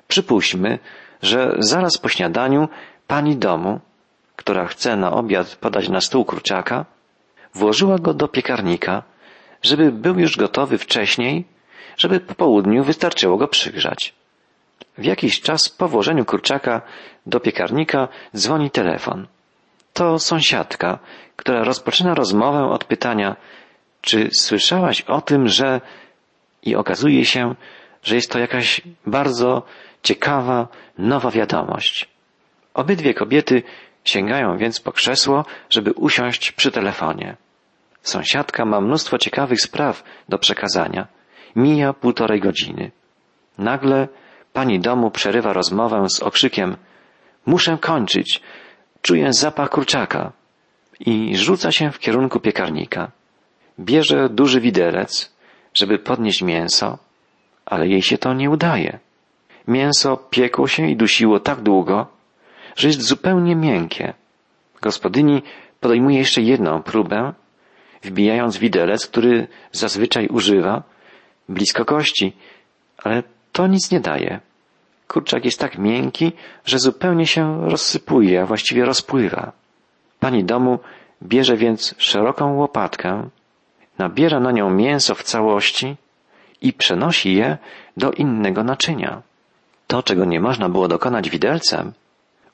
Przypuśćmy, 0.08 0.78
że 1.22 1.56
zaraz 1.58 1.98
po 1.98 2.08
śniadaniu 2.08 2.68
pani 3.06 3.36
domu, 3.36 3.80
która 4.36 4.66
chce 4.66 4.96
na 4.96 5.12
obiad 5.12 5.56
podać 5.56 5.88
na 5.88 6.00
stół 6.00 6.24
kurczaka, 6.24 6.84
włożyła 7.54 7.98
go 7.98 8.14
do 8.14 8.28
piekarnika, 8.28 9.02
żeby 9.62 9.92
był 9.92 10.18
już 10.18 10.36
gotowy 10.36 10.78
wcześniej, 10.78 11.44
żeby 11.96 12.20
po 12.20 12.34
południu 12.34 12.84
wystarczyło 12.84 13.36
go 13.36 13.48
przygrzać. 13.48 14.14
W 14.98 15.04
jakiś 15.04 15.40
czas 15.40 15.68
po 15.68 15.88
włożeniu 15.88 16.24
kurczaka 16.24 16.82
do 17.26 17.40
piekarnika 17.40 18.08
dzwoni 18.36 18.70
telefon. 18.70 19.26
To 19.92 20.18
sąsiadka, 20.18 20.98
która 21.36 21.64
rozpoczyna 21.64 22.14
rozmowę 22.14 22.64
od 22.64 22.84
pytania, 22.84 23.36
czy 24.00 24.28
słyszałaś 24.32 25.00
o 25.00 25.20
tym, 25.20 25.48
że... 25.48 25.80
I 26.62 26.76
okazuje 26.76 27.24
się, 27.24 27.54
że 28.02 28.14
jest 28.14 28.30
to 28.30 28.38
jakaś 28.38 28.80
bardzo 29.06 29.62
ciekawa, 30.02 30.68
nowa 30.98 31.30
wiadomość. 31.30 32.08
Obydwie 32.74 33.14
kobiety 33.14 33.62
sięgają 34.04 34.58
więc 34.58 34.80
po 34.80 34.92
krzesło, 34.92 35.44
żeby 35.70 35.92
usiąść 35.92 36.52
przy 36.52 36.70
telefonie. 36.70 37.36
Sąsiadka 38.02 38.64
ma 38.64 38.80
mnóstwo 38.80 39.18
ciekawych 39.18 39.60
spraw 39.60 40.04
do 40.28 40.38
przekazania. 40.38 41.06
Mija 41.56 41.92
półtorej 41.92 42.40
godziny. 42.40 42.90
Nagle 43.58 44.08
pani 44.52 44.80
domu 44.80 45.10
przerywa 45.10 45.52
rozmowę 45.52 46.08
z 46.08 46.20
okrzykiem 46.20 46.76
Muszę 47.46 47.78
kończyć. 47.80 48.40
Czuję 49.02 49.32
zapach 49.32 49.70
kurczaka. 49.70 50.32
I 51.00 51.36
rzuca 51.36 51.72
się 51.72 51.90
w 51.90 51.98
kierunku 51.98 52.40
piekarnika. 52.40 53.10
Bierze 53.78 54.28
duży 54.28 54.60
widelec, 54.60 55.32
żeby 55.74 55.98
podnieść 55.98 56.42
mięso, 56.42 56.98
ale 57.66 57.88
jej 57.88 58.02
się 58.02 58.18
to 58.18 58.34
nie 58.34 58.50
udaje. 58.50 58.98
Mięso 59.68 60.16
piekło 60.16 60.68
się 60.68 60.90
i 60.90 60.96
dusiło 60.96 61.40
tak 61.40 61.60
długo, 61.60 62.06
że 62.76 62.88
jest 62.88 63.02
zupełnie 63.02 63.56
miękkie. 63.56 64.14
Gospodyni 64.80 65.42
podejmuje 65.80 66.18
jeszcze 66.18 66.42
jedną 66.42 66.82
próbę, 66.82 67.32
wbijając 68.02 68.56
widelec, 68.56 69.06
który 69.06 69.48
zazwyczaj 69.72 70.26
używa, 70.28 70.82
blisko 71.48 71.84
kości, 71.84 72.32
ale 72.98 73.22
to 73.52 73.66
nic 73.66 73.90
nie 73.90 74.00
daje. 74.00 74.40
Kurczak 75.12 75.44
jest 75.44 75.60
tak 75.60 75.78
miękki, 75.78 76.32
że 76.64 76.78
zupełnie 76.78 77.26
się 77.26 77.70
rozsypuje, 77.70 78.42
a 78.42 78.46
właściwie 78.46 78.84
rozpływa. 78.84 79.52
Pani 80.20 80.44
domu 80.44 80.78
bierze 81.22 81.56
więc 81.56 81.94
szeroką 81.98 82.54
łopatkę, 82.54 83.28
nabiera 83.98 84.40
na 84.40 84.52
nią 84.52 84.70
mięso 84.70 85.14
w 85.14 85.22
całości 85.22 85.96
i 86.62 86.72
przenosi 86.72 87.34
je 87.34 87.58
do 87.96 88.12
innego 88.12 88.64
naczynia. 88.64 89.22
To, 89.86 90.02
czego 90.02 90.24
nie 90.24 90.40
można 90.40 90.68
było 90.68 90.88
dokonać 90.88 91.30
widelcem, 91.30 91.92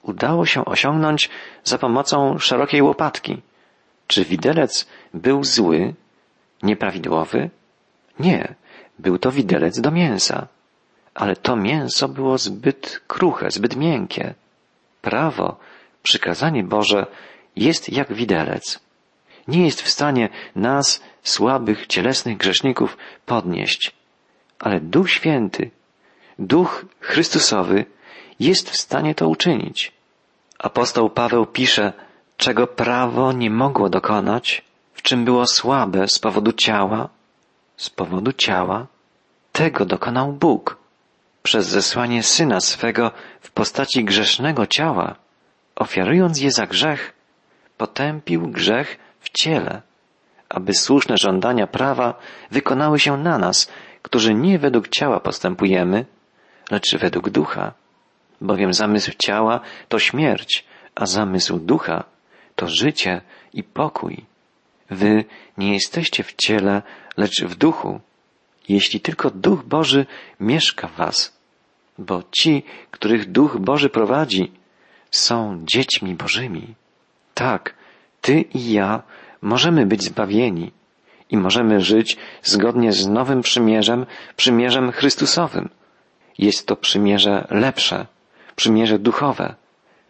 udało 0.03 0.47
się 0.47 0.65
osiągnąć 0.65 1.31
za 1.65 1.79
pomocą 1.79 2.39
szerokiej 2.39 2.83
łopatki. 2.83 3.43
Czy 4.07 4.25
widelec 4.25 4.87
był 5.15 5.45
zły, 5.45 5.95
nieprawidłowy? 6.63 7.51
Nie, 8.21 8.55
był 8.99 9.19
to 9.19 9.31
widelec 9.33 9.81
do 9.81 9.91
mięsa. 9.91 10.47
Ale 11.19 11.37
to 11.37 11.57
mięso 11.57 12.09
było 12.09 12.39
zbyt 12.39 13.01
kruche, 13.07 13.51
zbyt 13.51 13.77
miękkie. 13.77 14.35
Prawo, 15.03 15.57
przykazanie 16.03 16.65
Boże 16.65 17.07
jest 17.57 17.93
jak 17.93 18.13
widelec. 18.13 18.81
Nie 19.49 19.65
jest 19.65 19.83
w 19.83 19.91
stanie 19.91 20.29
nas, 20.57 21.03
słabych, 21.23 21.87
cielesnych 21.87 22.37
grzeszników, 22.37 22.97
podnieść. 23.27 23.93
Ale 24.59 24.81
Duch 24.81 25.11
Święty, 25.11 25.71
Duch 26.39 26.85
Chrystusowy 27.01 27.85
jest 28.41 28.71
w 28.71 28.77
stanie 28.77 29.15
to 29.15 29.29
uczynić. 29.29 29.93
Apostoł 30.59 31.11
Paweł 31.11 31.47
pisze, 31.47 31.93
czego 32.37 32.67
prawo 32.67 33.33
nie 33.33 33.51
mogło 33.51 33.89
dokonać, 33.89 34.65
w 34.95 35.03
czym 35.03 35.25
było 35.25 35.47
słabe 35.47 36.09
z 36.09 36.19
powodu 36.19 36.53
ciała, 36.53 37.09
z 37.77 37.91
powodu 37.91 38.33
ciała, 38.33 38.87
tego 39.53 39.85
dokonał 39.85 40.33
Bóg 40.33 40.88
przez 41.43 41.67
zesłanie 41.67 42.23
Syna 42.23 42.61
swego 42.61 43.11
w 43.41 43.51
postaci 43.51 44.05
grzesznego 44.05 44.67
ciała, 44.67 45.17
ofiarując 45.77 46.41
je 46.41 46.51
za 46.51 46.67
grzech, 46.67 47.13
potępił 47.77 48.49
grzech 48.49 48.99
w 49.21 49.31
ciele, 49.31 49.83
aby 50.49 50.75
słuszne 50.75 51.17
żądania 51.17 51.67
prawa 51.67 52.15
wykonały 52.51 52.99
się 52.99 53.17
na 53.17 53.39
nas, 53.39 53.73
którzy 54.03 54.35
nie 54.35 54.59
według 54.59 54.89
ciała 54.89 55.21
postępujemy, 55.21 56.05
lecz 56.71 56.97
według 56.97 57.31
ducha. 57.31 57.73
Bowiem 58.41 58.73
zamysł 58.73 59.13
ciała 59.19 59.61
to 59.89 59.99
śmierć, 59.99 60.65
a 60.95 61.07
zamysł 61.07 61.59
ducha 61.59 62.05
to 62.57 62.69
życie 62.69 63.21
i 63.53 63.63
pokój. 63.63 64.25
Wy 64.91 65.25
nie 65.59 65.73
jesteście 65.73 66.25
w 66.25 66.35
ciele, 66.35 66.83
lecz 67.17 67.45
w 67.45 67.55
duchu. 67.55 68.01
Jeśli 68.69 69.01
tylko 69.01 69.31
Duch 69.31 69.65
Boży 69.65 70.07
mieszka 70.41 70.89
w 70.89 70.97
was, 70.97 71.39
bo 71.99 72.23
ci, 72.39 72.63
których 72.91 73.33
Duch 73.33 73.59
Boży 73.59 73.89
prowadzi, 73.89 74.53
są 75.11 75.65
dziećmi 75.65 76.15
Bożymi. 76.15 76.75
Tak, 77.35 77.75
ty 78.21 78.41
i 78.41 78.73
ja 78.73 79.03
możemy 79.43 79.87
być 79.87 80.03
zbawieni 80.03 80.73
i 81.31 81.37
możemy 81.37 81.81
żyć 81.81 82.17
zgodnie 82.43 82.93
z 82.93 83.09
nowym 83.09 83.41
przymierzem, 83.41 84.07
przymierzem 84.37 84.93
Chrystusowym. 84.93 85.69
Jest 86.39 86.67
to 86.67 86.77
przymierze 86.77 87.47
lepsze, 87.51 88.07
przymierze 88.57 88.99
duchowe, 88.99 89.55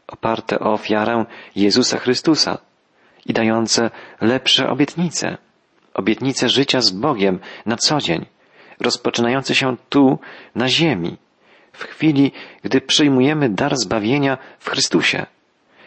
oparte 0.06 0.60
o 0.60 0.72
ofiarę 0.72 1.24
Jezusa 1.56 1.98
Chrystusa 1.98 2.58
i 3.26 3.32
dające 3.32 3.90
lepsze 4.20 4.68
obietnice, 4.68 5.38
obietnice 5.94 6.48
życia 6.48 6.80
z 6.80 6.90
Bogiem 6.90 7.38
na 7.66 7.76
co 7.76 7.98
dzień, 7.98 8.26
rozpoczynające 8.80 9.54
się 9.54 9.76
tu, 9.88 10.18
na 10.54 10.68
ziemi, 10.68 11.16
w 11.72 11.84
chwili, 11.84 12.32
gdy 12.62 12.80
przyjmujemy 12.80 13.48
dar 13.48 13.76
zbawienia 13.76 14.38
w 14.58 14.70
Chrystusie, 14.70 15.26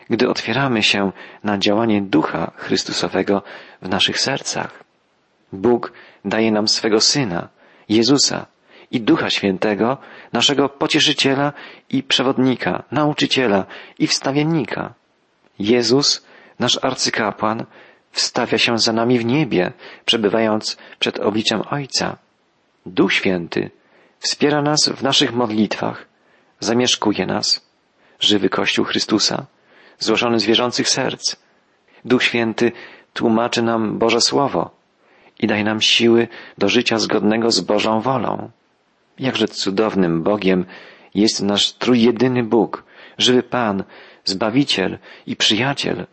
gdy 0.09 0.29
otwieramy 0.29 0.83
się 0.83 1.11
na 1.43 1.57
działanie 1.57 2.01
Ducha 2.01 2.51
Chrystusowego 2.55 3.43
w 3.81 3.89
naszych 3.89 4.19
sercach. 4.19 4.83
Bóg 5.53 5.93
daje 6.25 6.51
nam 6.51 6.67
swego 6.67 7.01
Syna, 7.01 7.49
Jezusa 7.89 8.45
i 8.91 9.01
Ducha 9.01 9.29
Świętego, 9.29 9.97
naszego 10.33 10.69
pocieszyciela 10.69 11.53
i 11.89 12.03
przewodnika, 12.03 12.83
nauczyciela 12.91 13.65
i 13.99 14.07
wstawiennika. 14.07 14.93
Jezus, 15.59 16.25
nasz 16.59 16.79
arcykapłan, 16.81 17.65
wstawia 18.11 18.57
się 18.57 18.77
za 18.77 18.93
nami 18.93 19.19
w 19.19 19.25
niebie, 19.25 19.71
przebywając 20.05 20.77
przed 20.99 21.19
obliczem 21.19 21.61
Ojca. 21.69 22.17
Duch 22.85 23.13
Święty 23.13 23.69
wspiera 24.19 24.61
nas 24.61 24.89
w 24.89 25.03
naszych 25.03 25.33
modlitwach, 25.33 26.07
zamieszkuje 26.59 27.25
nas, 27.25 27.65
żywy 28.19 28.49
Kościół 28.49 28.85
Chrystusa, 28.85 29.45
złożony 29.99 30.39
z 30.39 30.45
wierzących 30.45 30.89
serc. 30.89 31.35
Duch 32.05 32.23
Święty 32.23 32.71
tłumaczy 33.13 33.61
nam 33.61 33.97
Boże 33.97 34.21
Słowo 34.21 34.71
i 35.39 35.47
daje 35.47 35.63
nam 35.63 35.81
siły 35.81 36.27
do 36.57 36.69
życia 36.69 36.99
zgodnego 36.99 37.51
z 37.51 37.59
Bożą 37.59 38.01
wolą. 38.01 38.51
Jakże 39.19 39.47
cudownym 39.47 40.23
Bogiem 40.23 40.65
jest 41.15 41.41
nasz 41.41 41.73
trójjedyny 41.73 42.43
Bóg, 42.43 42.83
żywy 43.17 43.43
Pan, 43.43 43.83
Zbawiciel 44.25 44.97
i 45.27 45.35
Przyjaciel. 45.35 46.07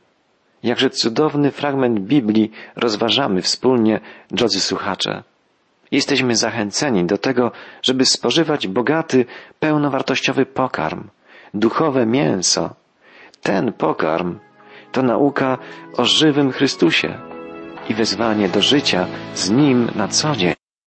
Jakże 0.63 0.91
cudowny 0.91 1.51
fragment 1.51 2.01
Biblii 2.01 2.51
rozważamy 2.77 3.43
wspólnie, 3.43 4.01
drodzy 4.31 4.61
słuchacze. 4.61 5.23
Jesteśmy 5.91 6.37
zachęceni 6.37 7.05
do 7.05 7.19
tego, 7.19 7.53
żeby 7.83 8.05
spożywać 8.05 8.67
bogaty, 8.67 9.27
pełnowartościowy 9.61 10.47
pokarm, 10.47 11.09
duchowe 11.55 12.07
mięso. 12.07 12.75
Ten 13.43 13.73
pokarm 13.73 14.39
to 14.93 15.03
nauka 15.03 15.59
o 15.97 16.05
żywym 16.05 16.53
Chrystusie 16.53 17.19
i 17.89 17.95
wezwanie 17.95 18.49
do 18.49 18.63
życia 18.63 19.07
z 19.35 19.51
Nim 19.51 19.91
na 19.95 20.09
co 20.09 20.37
dzień. 20.37 20.58